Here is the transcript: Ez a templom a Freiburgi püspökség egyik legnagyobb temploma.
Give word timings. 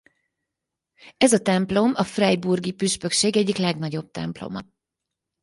Ez 1.27 1.33
a 1.33 1.41
templom 1.41 1.93
a 1.95 2.03
Freiburgi 2.03 2.71
püspökség 2.71 3.35
egyik 3.37 3.57
legnagyobb 3.57 4.11
temploma. 4.11 4.61